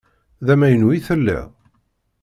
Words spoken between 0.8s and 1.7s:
i telliḍ?